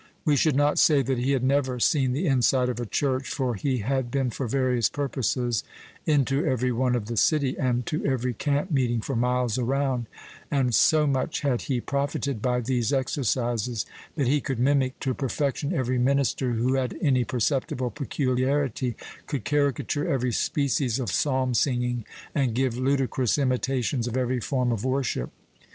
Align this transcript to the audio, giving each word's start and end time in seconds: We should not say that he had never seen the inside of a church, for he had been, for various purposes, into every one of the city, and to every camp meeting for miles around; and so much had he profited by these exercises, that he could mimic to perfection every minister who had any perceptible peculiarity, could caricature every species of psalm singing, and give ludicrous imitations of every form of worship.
We 0.25 0.35
should 0.35 0.55
not 0.55 0.79
say 0.79 1.03
that 1.03 1.19
he 1.19 1.33
had 1.33 1.43
never 1.43 1.79
seen 1.79 2.11
the 2.11 2.25
inside 2.25 2.69
of 2.69 2.79
a 2.79 2.87
church, 2.87 3.29
for 3.29 3.53
he 3.53 3.77
had 3.85 4.09
been, 4.09 4.31
for 4.31 4.47
various 4.47 4.89
purposes, 4.89 5.63
into 6.07 6.43
every 6.43 6.71
one 6.71 6.95
of 6.95 7.05
the 7.05 7.15
city, 7.15 7.55
and 7.55 7.85
to 7.85 8.03
every 8.03 8.33
camp 8.33 8.71
meeting 8.71 9.01
for 9.01 9.15
miles 9.15 9.59
around; 9.59 10.07
and 10.49 10.73
so 10.73 11.05
much 11.05 11.41
had 11.41 11.61
he 11.61 11.79
profited 11.79 12.41
by 12.41 12.61
these 12.61 12.91
exercises, 12.91 13.85
that 14.15 14.25
he 14.25 14.41
could 14.41 14.57
mimic 14.57 14.99
to 15.01 15.13
perfection 15.13 15.71
every 15.71 15.99
minister 15.99 16.53
who 16.53 16.73
had 16.73 16.97
any 16.99 17.23
perceptible 17.23 17.91
peculiarity, 17.91 18.95
could 19.27 19.43
caricature 19.45 20.09
every 20.11 20.31
species 20.31 20.97
of 20.97 21.11
psalm 21.11 21.53
singing, 21.53 22.05
and 22.33 22.55
give 22.55 22.75
ludicrous 22.75 23.37
imitations 23.37 24.07
of 24.07 24.17
every 24.17 24.39
form 24.39 24.71
of 24.71 24.83
worship. 24.83 25.29